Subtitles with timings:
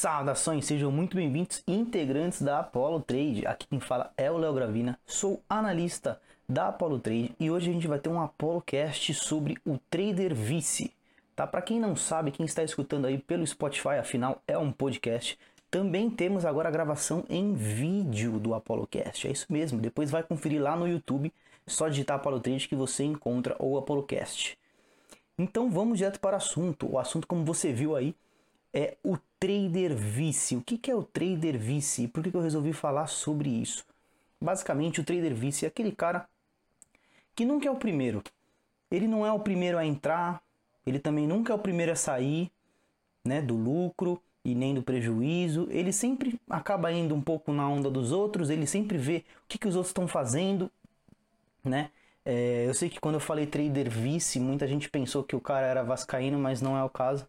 [0.00, 3.46] Saudações, sejam muito bem-vindos, integrantes da Apollo Trade.
[3.46, 7.72] Aqui quem fala é o Léo Gravina, sou analista da Apollo Trade e hoje a
[7.74, 10.90] gente vai ter um Apollo Cast sobre o Trader Vice.
[11.36, 11.46] Tá?
[11.46, 15.38] Para quem não sabe, quem está escutando aí pelo Spotify, afinal é um podcast.
[15.70, 19.28] Também temos agora a gravação em vídeo do Apollo Cast.
[19.28, 19.82] É isso mesmo.
[19.82, 21.30] Depois vai conferir lá no YouTube,
[21.66, 24.56] só digitar Apollo Trade que você encontra o Apollo Cast.
[25.38, 26.90] Então vamos direto para o assunto.
[26.90, 28.14] O assunto, como você viu aí,
[28.72, 30.56] é o trader vice.
[30.56, 33.84] O que, é o trader vice por que, que eu resolvi falar sobre isso?
[34.40, 36.28] Basicamente, o trader vice é aquele cara
[37.34, 38.22] que nunca é o primeiro.
[38.90, 40.42] Ele não é o primeiro a entrar,
[40.86, 42.50] ele também nunca é o primeiro a sair
[43.24, 45.68] né, do lucro e nem do prejuízo.
[45.70, 49.58] Ele sempre acaba indo um pouco na onda dos outros, ele sempre vê o que,
[49.58, 50.70] que os outros estão fazendo.
[51.62, 51.90] Né?
[52.24, 55.66] É, eu sei que quando eu falei trader vice, muita gente pensou que o cara
[55.66, 57.26] era vascaíno, mas não é o caso.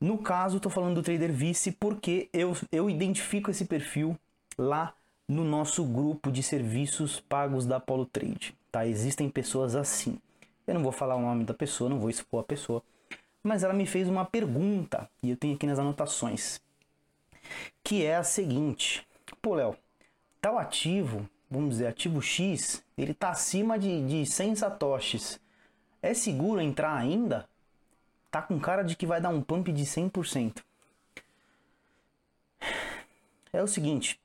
[0.00, 4.16] No caso, estou falando do trader vice porque eu, eu identifico esse perfil
[4.56, 4.94] lá
[5.28, 8.54] no nosso grupo de serviços pagos da Apollo Trade.
[8.72, 8.86] Tá?
[8.86, 10.18] Existem pessoas assim.
[10.66, 12.82] Eu não vou falar o nome da pessoa, não vou expor a pessoa,
[13.42, 16.60] mas ela me fez uma pergunta e eu tenho aqui nas anotações,
[17.82, 19.06] que é a seguinte:
[19.42, 19.76] Pô, Léo,
[20.40, 25.40] tal ativo, vamos dizer, ativo X, ele está acima de, de 100 satoshis.
[26.00, 27.49] É seguro entrar ainda?
[28.30, 30.62] Tá com cara de que vai dar um pump de 100%.
[33.52, 34.20] É o seguinte,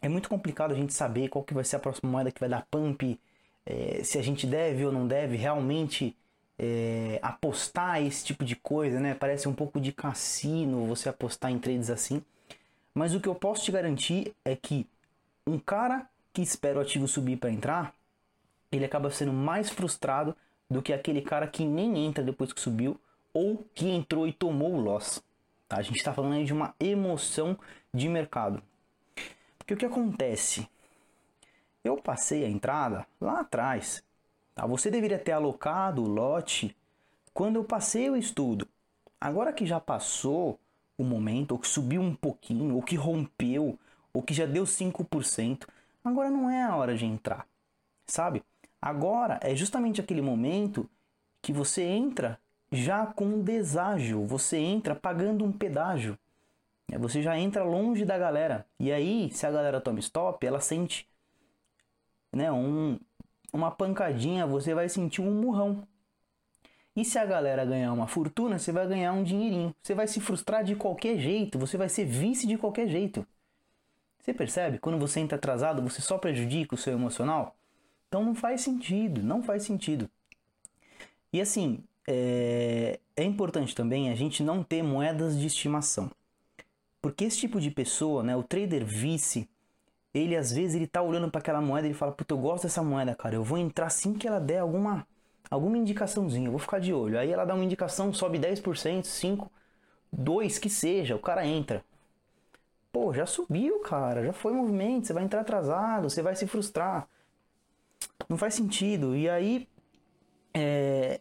[0.00, 2.48] é muito complicado a gente saber qual que vai ser a próxima moeda que vai
[2.48, 3.18] dar pump,
[3.66, 6.16] é, se a gente deve ou não deve realmente
[6.58, 9.14] é, apostar esse tipo de coisa, né?
[9.14, 12.22] Parece um pouco de cassino você apostar em trades assim.
[12.94, 14.86] Mas o que eu posso te garantir é que
[15.46, 17.94] um cara que espera o ativo subir para entrar,
[18.70, 20.36] ele acaba sendo mais frustrado
[20.70, 22.98] do que aquele cara que nem entra depois que subiu
[23.32, 25.22] ou que entrou e tomou o loss.
[25.68, 25.78] Tá?
[25.78, 27.58] A gente está falando de uma emoção
[27.92, 28.62] de mercado.
[29.58, 30.68] Porque o que acontece?
[31.84, 34.02] Eu passei a entrada lá atrás.
[34.54, 34.66] Tá?
[34.66, 36.76] Você deveria ter alocado o lote
[37.32, 38.68] quando eu passei o estudo.
[39.20, 40.58] Agora que já passou
[40.98, 43.78] o momento, ou que subiu um pouquinho, ou que rompeu,
[44.12, 45.66] ou que já deu 5%,
[46.04, 47.46] agora não é a hora de entrar.
[48.06, 48.42] Sabe?
[48.80, 50.88] Agora é justamente aquele momento
[51.40, 52.38] que você entra
[52.72, 56.18] já com deságio, você entra pagando um pedágio.
[56.90, 58.66] É, você já entra longe da galera.
[58.80, 61.06] E aí, se a galera toma stop, ela sente
[62.32, 62.98] né, um,
[63.52, 65.86] uma pancadinha, você vai sentir um murrão.
[66.96, 69.74] E se a galera ganhar uma fortuna, você vai ganhar um dinheirinho.
[69.82, 73.26] Você vai se frustrar de qualquer jeito, você vai ser vice de qualquer jeito.
[74.18, 74.78] Você percebe?
[74.78, 77.56] Quando você entra atrasado, você só prejudica o seu emocional?
[78.08, 80.08] Então não faz sentido, não faz sentido.
[81.32, 86.10] E assim, é, é importante também a gente não ter moedas de estimação.
[87.00, 89.48] Porque esse tipo de pessoa, né, o trader vice,
[90.14, 92.82] ele às vezes ele tá olhando para aquela moeda e fala: "Puta, eu gosto dessa
[92.82, 93.34] moeda, cara.
[93.34, 95.06] Eu vou entrar assim que ela der alguma
[95.50, 97.18] alguma indicaçãozinha, eu vou ficar de olho".
[97.18, 99.50] Aí ela dá uma indicação, sobe 10%, 5,
[100.12, 101.84] 2 que seja, o cara entra.
[102.92, 107.08] Pô, já subiu, cara, já foi movimento, você vai entrar atrasado, você vai se frustrar.
[108.28, 109.16] Não faz sentido.
[109.16, 109.66] E aí
[110.54, 111.20] é,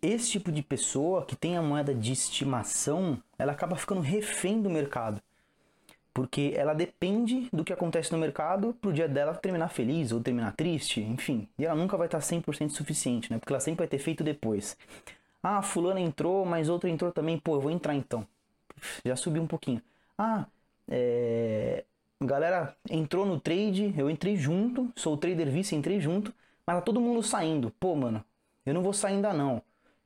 [0.00, 4.70] esse tipo de pessoa que tem a moeda de estimação, ela acaba ficando refém do
[4.70, 5.20] mercado.
[6.14, 10.52] Porque ela depende do que acontece no mercado pro dia dela terminar feliz ou terminar
[10.56, 11.48] triste, enfim.
[11.58, 13.38] E ela nunca vai estar 100% suficiente, né?
[13.38, 14.76] Porque ela sempre vai ter feito depois.
[15.42, 17.38] Ah, fulano entrou, mas outro entrou também.
[17.38, 18.26] Pô, eu vou entrar então.
[19.04, 19.80] Já subiu um pouquinho.
[20.16, 20.46] Ah,
[20.88, 21.84] é...
[22.20, 26.34] Galera entrou no trade, eu entrei junto, sou o trader vice, entrei junto,
[26.66, 27.70] mas tá todo mundo saindo.
[27.78, 28.24] Pô, mano,
[28.66, 29.62] eu não vou sair ainda não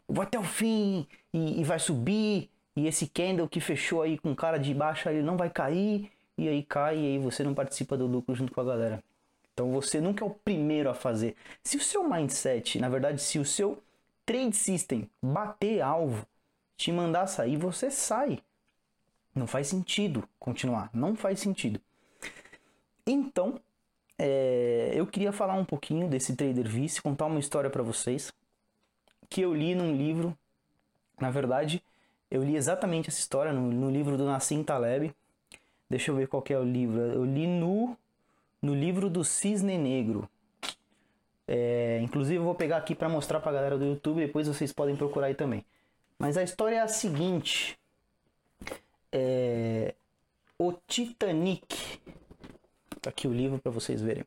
[0.08, 2.50] vou até o fim e, e vai subir.
[2.74, 6.10] E esse candle que fechou aí com cara de baixa, ele não vai cair.
[6.38, 9.04] E aí cai e aí você não participa do lucro junto com a galera.
[9.52, 11.36] Então você nunca é o primeiro a fazer.
[11.62, 13.82] Se o seu mindset, na verdade, se o seu
[14.24, 16.26] trade system bater alvo,
[16.76, 18.38] te mandar sair, você sai.
[19.34, 20.90] Não faz sentido continuar.
[20.92, 21.80] Não faz sentido.
[23.06, 23.60] Então,
[24.18, 28.32] é, eu queria falar um pouquinho desse trader vice, contar uma história para vocês
[29.32, 30.36] que eu li num livro.
[31.18, 31.82] Na verdade,
[32.30, 35.14] eu li exatamente essa história no, no livro do Nassim Taleb.
[35.88, 37.00] Deixa eu ver qual é o livro.
[37.00, 37.96] Eu li no,
[38.60, 40.28] no livro do Cisne Negro.
[41.48, 44.70] É, inclusive eu vou pegar aqui para mostrar para a galera do YouTube, depois vocês
[44.70, 45.64] podem procurar aí também.
[46.18, 47.78] Mas a história é a seguinte:
[49.10, 49.94] é,
[50.58, 52.00] o Titanic.
[53.00, 54.24] Tá aqui o livro para vocês verem.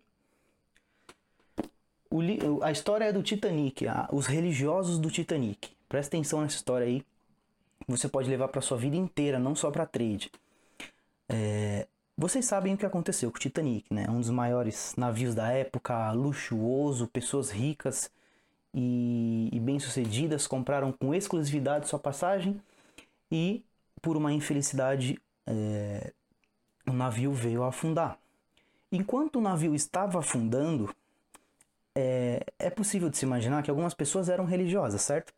[2.61, 5.69] A história é do Titanic, a, os religiosos do Titanic.
[5.87, 7.03] Presta atenção nessa história aí,
[7.87, 10.31] você pode levar para sua vida inteira, não só para trade.
[11.29, 14.05] É, vocês sabem o que aconteceu com o Titanic, né?
[14.09, 18.09] Um dos maiores navios da época, luxuoso, pessoas ricas
[18.73, 22.59] e, e bem-sucedidas compraram com exclusividade sua passagem
[23.31, 23.63] e,
[24.01, 26.13] por uma infelicidade, é,
[26.87, 28.17] o navio veio a afundar.
[28.91, 30.95] Enquanto o navio estava afundando,
[31.95, 35.33] é, é possível de se imaginar que algumas pessoas eram religiosas, certo?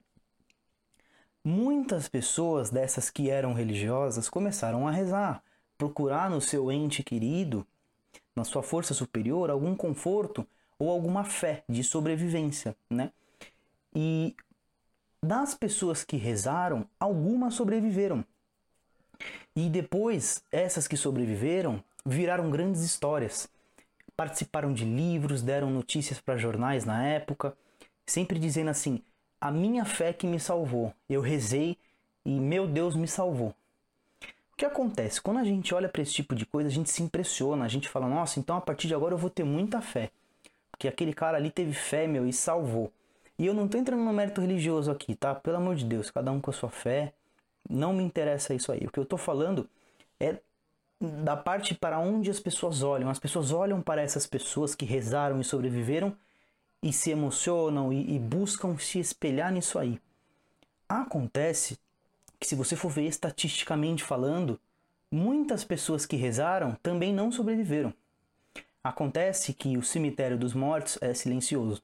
[1.43, 5.41] Muitas pessoas dessas que eram religiosas começaram a rezar,
[5.77, 7.65] procurar no seu ente querido,
[8.35, 10.45] na sua força superior, algum conforto
[10.77, 13.11] ou alguma fé de sobrevivência, né?
[13.95, 14.35] E
[15.23, 18.25] das pessoas que rezaram, algumas sobreviveram.
[19.55, 23.49] E depois, essas que sobreviveram viraram grandes histórias.
[24.17, 27.55] Participaram de livros, deram notícias para jornais na época,
[28.05, 29.01] sempre dizendo assim:
[29.39, 30.93] a minha fé que me salvou.
[31.07, 31.77] Eu rezei
[32.25, 33.53] e meu Deus me salvou.
[34.51, 35.21] O que acontece?
[35.21, 37.87] Quando a gente olha para esse tipo de coisa, a gente se impressiona, a gente
[37.87, 40.09] fala: nossa, então a partir de agora eu vou ter muita fé.
[40.71, 42.91] Porque aquele cara ali teve fé, meu, e salvou.
[43.37, 45.35] E eu não estou entrando no mérito religioso aqui, tá?
[45.35, 47.13] Pelo amor de Deus, cada um com a sua fé.
[47.69, 48.79] Não me interessa isso aí.
[48.87, 49.69] O que eu estou falando
[50.19, 50.37] é
[50.99, 53.09] da parte para onde as pessoas olham.
[53.09, 56.15] As pessoas olham para essas pessoas que rezaram e sobreviveram
[56.81, 59.99] e se emocionam e, e buscam se espelhar nisso aí.
[60.87, 61.77] Acontece
[62.39, 64.59] que, se você for ver estatisticamente falando,
[65.11, 67.93] muitas pessoas que rezaram também não sobreviveram.
[68.83, 71.81] Acontece que o cemitério dos mortos é silencioso.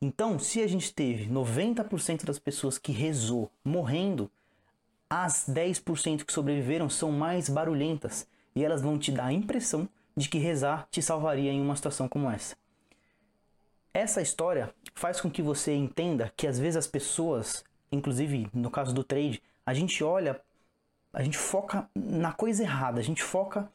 [0.00, 4.30] Então, se a gente teve 90% das pessoas que rezou morrendo,
[5.10, 10.28] as 10% que sobreviveram são mais barulhentas e elas vão te dar a impressão de
[10.28, 12.56] que rezar te salvaria em uma situação como essa.
[13.94, 18.94] Essa história faz com que você entenda que às vezes as pessoas, inclusive no caso
[18.94, 20.40] do trade, a gente olha,
[21.12, 23.70] a gente foca na coisa errada, a gente foca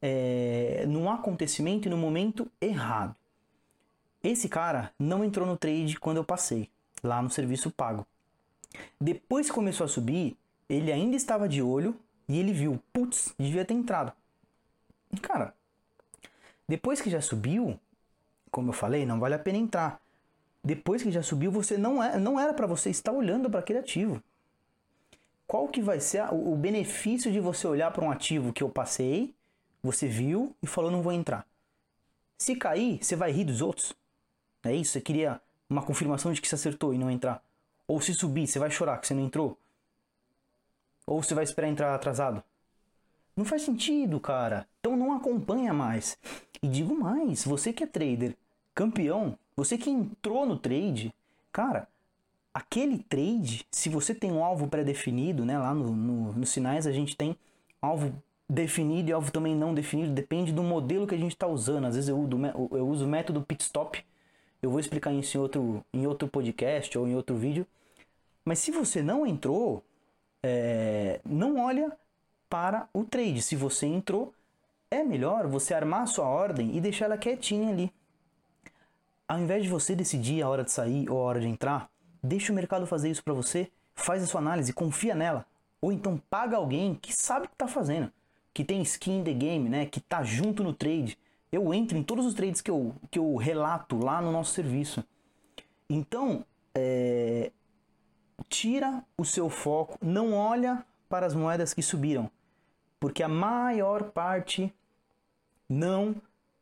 [0.00, 3.14] é, acontecimento e no momento errado.
[4.22, 6.68] Esse cara não entrou no trade quando eu passei,
[7.02, 8.06] lá no serviço pago.
[9.00, 10.36] Depois que começou a subir,
[10.68, 11.98] ele ainda estava de olho
[12.28, 14.12] e ele viu, putz, devia ter entrado.
[15.22, 15.54] Cara,
[16.68, 17.78] depois que já subiu,
[18.50, 20.00] como eu falei, não vale a pena entrar.
[20.62, 23.78] Depois que já subiu, você não é, não era para você estar olhando para aquele
[23.78, 24.20] ativo.
[25.46, 28.68] Qual que vai ser o, o benefício de você olhar para um ativo que eu
[28.68, 29.32] passei,
[29.80, 31.46] você viu e falou não vou entrar?
[32.36, 33.94] Se cair, você vai rir dos outros?
[34.64, 34.92] É isso?
[34.92, 35.40] Você queria
[35.70, 37.42] uma confirmação de que você acertou e não entrar?
[37.86, 39.56] Ou se subir, você vai chorar que você não entrou?
[41.06, 42.42] Ou você vai esperar entrar atrasado?
[43.36, 44.66] Não faz sentido, cara.
[44.80, 46.18] Então não acompanha mais.
[46.62, 48.34] E digo mais, você que é trader,
[48.74, 51.14] campeão, você que entrou no trade,
[51.52, 51.86] cara,
[52.52, 56.92] aquele trade, se você tem um alvo pré-definido, né, lá no, no, nos sinais a
[56.92, 57.36] gente tem
[57.80, 58.12] alvo
[58.48, 61.86] definido e alvo também não definido, depende do modelo que a gente está usando.
[61.86, 62.28] Às vezes eu
[62.72, 64.02] eu uso o método pit stop,
[64.62, 67.66] eu vou explicar isso em outro, em outro podcast ou em outro vídeo.
[68.44, 69.84] Mas se você não entrou,
[70.42, 71.92] é, não olha
[72.48, 73.42] para o trade.
[73.42, 74.32] Se você entrou,
[74.90, 77.92] é melhor você armar a sua ordem e deixar ela quietinha ali.
[79.28, 81.90] Ao invés de você decidir a hora de sair ou a hora de entrar,
[82.22, 85.44] deixa o mercado fazer isso para você, faz a sua análise, confia nela.
[85.80, 88.12] Ou então paga alguém que sabe o que está fazendo,
[88.54, 89.86] que tem skin in the game, né?
[89.86, 91.18] que está junto no trade.
[91.50, 95.04] Eu entro em todos os trades que eu, que eu relato lá no nosso serviço.
[95.88, 96.44] Então,
[96.74, 97.50] é...
[98.48, 102.30] tira o seu foco, não olha para as moedas que subiram,
[103.00, 104.72] porque a maior parte
[105.68, 106.14] não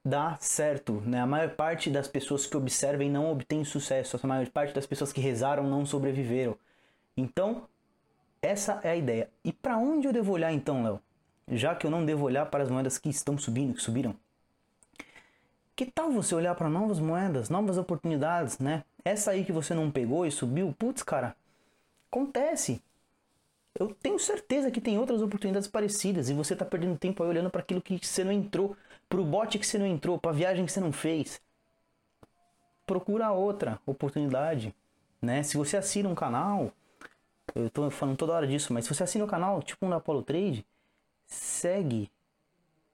[0.04, 1.20] dá certo, né?
[1.20, 5.12] A maior parte das pessoas que observem não obtém sucesso, a maior parte das pessoas
[5.12, 6.56] que rezaram não sobreviveram.
[7.16, 7.66] Então,
[8.42, 9.30] essa é a ideia.
[9.42, 11.00] E para onde eu devo olhar então, Léo?
[11.48, 14.14] Já que eu não devo olhar para as moedas que estão subindo, que subiram.
[15.76, 18.84] Que tal você olhar para novas moedas, novas oportunidades, né?
[19.04, 21.34] Essa aí que você não pegou e subiu, putz, cara,
[22.14, 22.80] acontece
[23.78, 27.50] eu tenho certeza que tem outras oportunidades parecidas e você está perdendo tempo aí olhando
[27.50, 28.76] para aquilo que você não entrou,
[29.08, 31.42] para o bote que você não entrou, para a viagem que você não fez.
[32.86, 34.72] Procura outra oportunidade,
[35.20, 35.42] né?
[35.42, 36.70] Se você assina um canal,
[37.52, 39.96] eu estou falando toda hora disso, mas se você assina um canal, tipo um da
[39.96, 40.64] Apollo Trade,
[41.26, 42.08] segue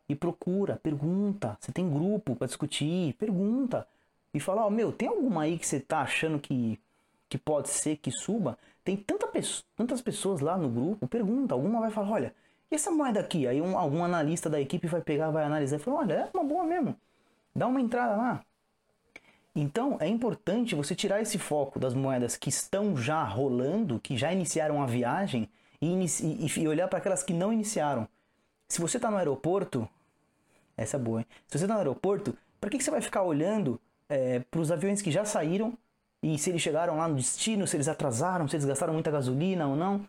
[0.09, 1.59] e procura, pergunta.
[1.61, 3.87] Você tem grupo para discutir, pergunta
[4.33, 6.81] e fala, ó, oh, meu, tem alguma aí que você tá achando que
[7.31, 8.59] que pode ser que suba?
[8.85, 9.21] Tem tanta
[9.77, 12.35] tantas pessoas lá no grupo, pergunta, alguma vai falar, olha,
[12.71, 13.47] e essa moeda aqui?
[13.47, 16.45] Aí um, algum analista da equipe vai pegar, vai analisar e falar, olha, é uma
[16.45, 16.97] boa mesmo.
[17.55, 18.45] Dá uma entrada lá.
[19.55, 24.33] Então é importante você tirar esse foco das moedas que estão já rolando, que já
[24.33, 25.49] iniciaram a viagem,
[25.81, 26.07] e,
[26.59, 28.07] e, olhar para aquelas que não iniciaram.
[28.69, 29.89] Se você está no aeroporto,
[30.77, 31.27] essa é boa, hein?
[31.49, 34.71] Se você está no aeroporto, para que, que você vai ficar olhando é, para os
[34.71, 35.77] aviões que já saíram
[36.23, 39.67] e se eles chegaram lá no destino, se eles atrasaram, se eles gastaram muita gasolina
[39.67, 40.07] ou não?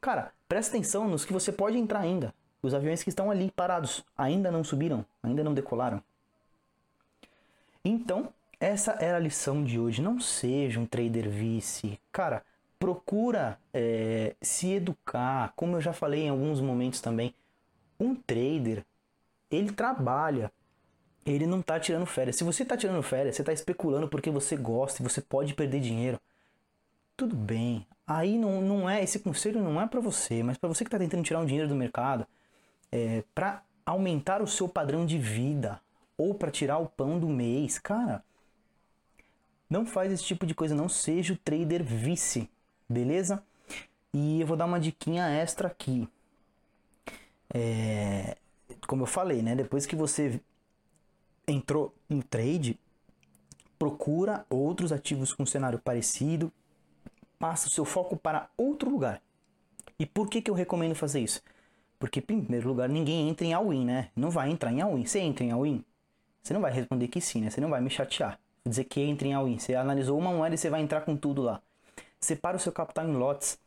[0.00, 2.32] Cara, presta atenção nos que você pode entrar ainda.
[2.62, 6.02] Os aviões que estão ali parados ainda não subiram, ainda não decolaram.
[7.84, 10.02] Então, essa era a lição de hoje.
[10.02, 11.98] Não seja um trader vice.
[12.12, 12.44] Cara,
[12.78, 15.52] procura é, se educar.
[15.56, 17.34] Como eu já falei em alguns momentos também,
[17.98, 18.84] um trader,
[19.50, 20.52] ele trabalha.
[21.24, 22.36] Ele não está tirando férias.
[22.36, 25.80] Se você está tirando férias, você está especulando porque você gosta e você pode perder
[25.80, 26.18] dinheiro.
[27.16, 27.86] Tudo bem.
[28.06, 30.98] Aí não, não é esse conselho não é para você, mas para você que está
[30.98, 32.26] tentando tirar um dinheiro do mercado,
[32.90, 35.80] é, para aumentar o seu padrão de vida
[36.16, 38.24] ou para tirar o pão do mês, cara,
[39.68, 42.50] não faz esse tipo de coisa, não seja o trader vice,
[42.88, 43.42] beleza?
[44.12, 46.08] E eu vou dar uma diquinha extra aqui.
[47.52, 48.36] É,
[48.86, 49.54] como eu falei, né?
[49.54, 50.40] Depois que você
[51.50, 52.78] entrou no trade,
[53.78, 56.52] procura outros ativos com cenário parecido,
[57.38, 59.22] passa o seu foco para outro lugar.
[59.98, 61.42] E por que, que eu recomendo fazer isso?
[61.98, 64.10] Porque, em primeiro lugar, ninguém entra em all-in, né?
[64.16, 65.04] Não vai entrar em all-in.
[65.04, 65.84] Você entra em all-in?
[66.42, 67.50] Você não vai responder que sim, né?
[67.50, 69.58] Você não vai me chatear dizer que entre em all-in.
[69.58, 71.60] Você analisou uma moeda e você vai entrar com tudo lá.
[72.18, 73.58] Separa o seu capital em lotes.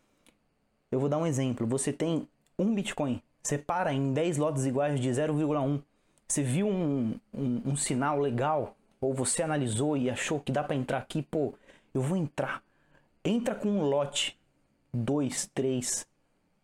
[0.91, 1.65] Eu vou dar um exemplo.
[1.67, 3.21] Você tem um Bitcoin.
[3.41, 5.81] Separa em 10 lotes iguais de 0,1.
[6.27, 8.75] Você viu um, um, um, sinal legal?
[8.99, 11.21] Ou você analisou e achou que dá para entrar aqui?
[11.21, 11.53] Pô,
[11.93, 12.63] eu vou entrar.
[13.23, 14.37] Entra com um lote.
[14.93, 16.07] 2, 3.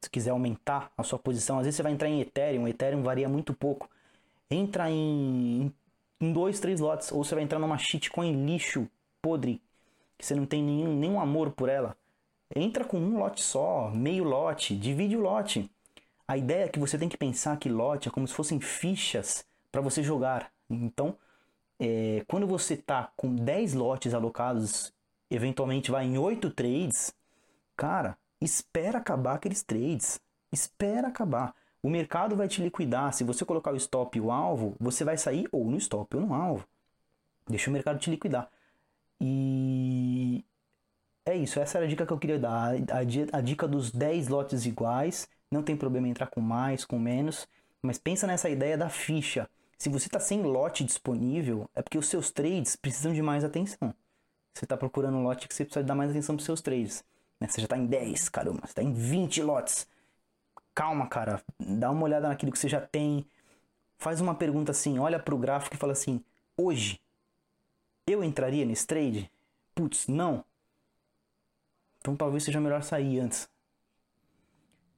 [0.01, 1.58] Se quiser aumentar a sua posição.
[1.60, 2.68] Às vezes você vai entrar em Ethereum.
[2.68, 3.89] Ethereum varia muito pouco.
[4.50, 5.74] Entra em
[6.22, 7.12] em dois, três lotes.
[7.12, 8.88] Ou você vai entrar numa shitcoin lixo,
[9.22, 9.62] podre,
[10.18, 11.96] que você não tem nenhum, nenhum amor por ela.
[12.54, 15.70] Entra com um lote só, meio lote, divide o lote.
[16.28, 19.46] A ideia é que você tem que pensar que lote é como se fossem fichas
[19.72, 20.52] para você jogar.
[20.70, 21.16] Então,
[21.80, 24.94] é, quando você tá com 10 lotes alocados,
[25.30, 27.14] eventualmente vai em 8 trades,
[27.76, 30.20] cara, espera acabar aqueles trades.
[30.52, 31.54] Espera acabar.
[31.82, 33.14] O mercado vai te liquidar.
[33.14, 36.22] Se você colocar o stop e o alvo, você vai sair ou no stop ou
[36.22, 36.68] no alvo.
[37.48, 38.50] Deixa o mercado te liquidar.
[39.22, 40.44] E
[41.26, 41.60] é isso.
[41.60, 42.74] Essa era a dica que eu queria dar.
[43.32, 45.30] A, dica dos 10 lotes iguais.
[45.50, 47.48] Não tem problema entrar com mais, com menos.
[47.82, 49.50] Mas pensa nessa ideia da ficha.
[49.79, 53.95] Se você está sem lote disponível, é porque os seus trades precisam de mais atenção.
[54.53, 57.03] Você está procurando um lote que você precisa dar mais atenção para os seus trades.
[57.39, 57.48] Né?
[57.48, 59.88] Você já está em 10, caramba, você está em 20 lotes
[60.79, 63.25] calma, cara, dá uma olhada naquilo que você já tem.
[63.98, 66.24] Faz uma pergunta assim, olha para o gráfico e fala assim:
[66.55, 67.01] hoje
[68.07, 69.29] eu entraria nesse trade?
[69.75, 70.45] Putz, não.
[71.98, 73.50] Então talvez seja melhor sair antes.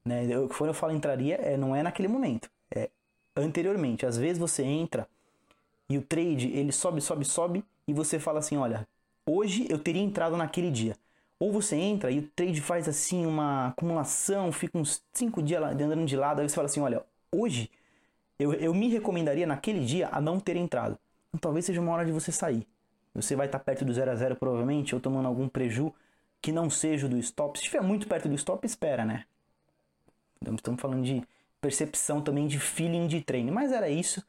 [0.05, 0.27] Né?
[0.31, 2.47] Eu, quando eu falo entraria, é, não é naquele momento,
[3.35, 4.05] anteriormente.
[4.05, 5.07] Às vezes você entra
[5.89, 8.87] e o trade ele sobe, sobe, sobe e você fala assim: olha,
[9.25, 10.95] hoje eu teria entrado naquele dia.
[11.39, 16.05] Ou você entra e o trade faz assim uma acumulação, fica uns 5 dias andando
[16.05, 17.67] de lado, aí você fala assim, olha, hoje
[18.37, 20.99] eu, eu me recomendaria naquele dia a não ter entrado.
[21.29, 22.67] Então talvez seja uma hora de você sair.
[23.15, 25.93] Você vai estar perto do 0 a 0 provavelmente, ou tomando algum preju
[26.41, 27.57] que não seja do stop.
[27.57, 29.25] Se estiver muito perto do stop, espera, né?
[30.41, 31.23] Então, estamos falando de
[31.61, 33.53] percepção também de feeling de treino.
[33.53, 34.21] Mas era isso.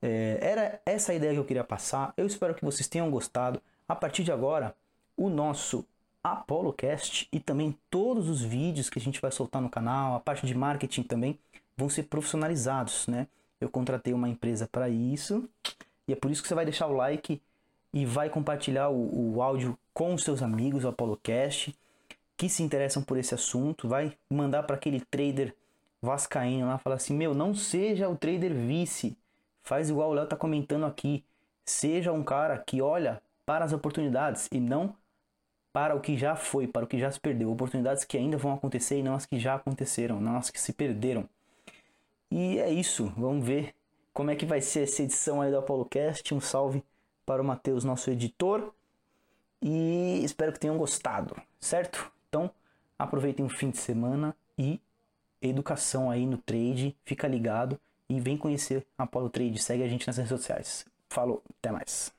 [0.00, 2.14] É, era essa a ideia que eu queria passar.
[2.16, 3.60] Eu espero que vocês tenham gostado.
[3.88, 4.74] A partir de agora,
[5.16, 5.84] o nosso
[6.22, 10.46] ApolloCast e também todos os vídeos que a gente vai soltar no canal, a parte
[10.46, 11.38] de marketing também,
[11.76, 13.26] vão ser profissionalizados, né?
[13.60, 15.48] Eu contratei uma empresa para isso
[16.06, 17.40] e é por isso que você vai deixar o like
[17.92, 21.76] e vai compartilhar o, o áudio com os seus amigos, o ApolloCast,
[22.36, 25.54] que se interessam por esse assunto, vai mandar para aquele trader
[26.02, 29.16] vascaíno lá, falar assim, meu, não seja o trader vice,
[29.62, 31.24] faz igual o Léo tá comentando aqui,
[31.64, 34.94] seja um cara que olha para as oportunidades e não
[35.72, 38.52] para o que já foi, para o que já se perdeu, oportunidades que ainda vão
[38.52, 41.26] acontecer e não as que já aconteceram, não as que se perderam.
[42.30, 43.74] E é isso, vamos ver
[44.12, 46.34] como é que vai ser essa edição aí do ApoloCast.
[46.34, 46.82] Um salve
[47.24, 48.72] para o Matheus, nosso editor,
[49.60, 52.10] e espero que tenham gostado, certo?
[52.28, 52.50] Então,
[52.98, 54.80] aproveitem o fim de semana e
[55.48, 60.06] educação aí no trade, fica ligado e vem conhecer a Apollo Trade, segue a gente
[60.06, 60.84] nas redes sociais.
[61.08, 62.12] Falou, até mais.